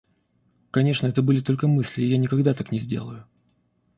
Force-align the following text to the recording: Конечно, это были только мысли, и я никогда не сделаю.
Конечно, 0.71 1.05
это 1.05 1.21
были 1.21 1.41
только 1.41 1.67
мысли, 1.67 2.01
и 2.01 2.07
я 2.09 2.17
никогда 2.17 2.55
не 2.71 2.79
сделаю. 2.79 3.27